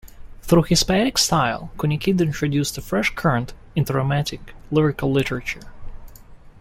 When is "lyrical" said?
4.71-5.11